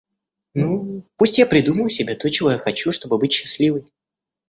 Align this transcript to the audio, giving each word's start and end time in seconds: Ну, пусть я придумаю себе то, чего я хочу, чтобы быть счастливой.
Ну, 0.55 1.03
пусть 1.15 1.37
я 1.37 1.45
придумаю 1.45 1.89
себе 1.91 2.15
то, 2.15 2.27
чего 2.31 2.49
я 2.49 2.57
хочу, 2.57 2.91
чтобы 2.91 3.19
быть 3.19 3.33
счастливой. 3.33 3.85